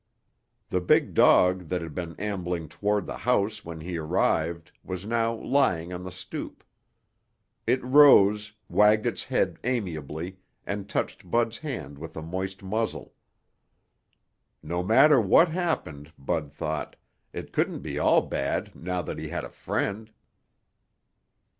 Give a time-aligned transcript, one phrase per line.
[0.69, 5.35] The big dog that had been ambling toward the house when he arrived was now
[5.35, 6.63] lying on the stoop.
[7.67, 13.13] It rose, wagged its tail amiably and touched Bud's hand with a moist muzzle.
[14.63, 16.95] No matter what happened, Bud thought,
[17.31, 20.11] it couldn't be all bad now that he had a friend.